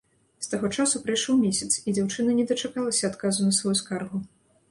[0.43, 4.25] З таго часу прайшоў месяц, і дзяўчына не дачакалася адказу на сваю скаргу.